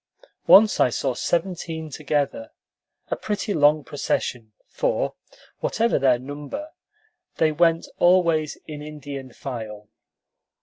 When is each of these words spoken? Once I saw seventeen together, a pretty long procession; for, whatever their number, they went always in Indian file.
Once 0.47 0.79
I 0.79 0.89
saw 0.89 1.13
seventeen 1.13 1.91
together, 1.91 2.49
a 3.11 3.15
pretty 3.15 3.53
long 3.53 3.83
procession; 3.83 4.51
for, 4.67 5.13
whatever 5.59 5.99
their 5.99 6.17
number, 6.17 6.69
they 7.37 7.51
went 7.51 7.87
always 7.99 8.57
in 8.65 8.81
Indian 8.81 9.31
file. 9.31 9.89